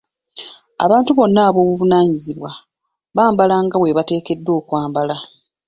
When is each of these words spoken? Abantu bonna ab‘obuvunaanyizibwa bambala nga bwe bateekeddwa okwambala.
Abantu 0.85 1.11
bonna 1.13 1.41
ab‘obuvunaanyizibwa 1.49 2.51
bambala 3.15 3.55
nga 3.65 3.77
bwe 3.79 3.95
bateekeddwa 3.97 4.51
okwambala. 4.59 5.15